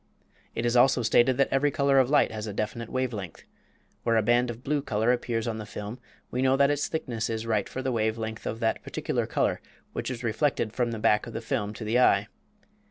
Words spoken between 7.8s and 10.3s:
the wave length of that particular color which is